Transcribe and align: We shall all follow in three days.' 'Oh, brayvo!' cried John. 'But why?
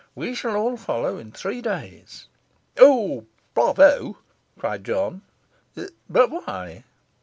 We 0.15 0.33
shall 0.33 0.55
all 0.55 0.77
follow 0.77 1.19
in 1.19 1.31
three 1.31 1.61
days.' 1.61 2.27
'Oh, 2.79 3.27
brayvo!' 3.53 4.17
cried 4.57 4.83
John. 4.83 5.21
'But 6.09 6.31
why? 6.31 6.85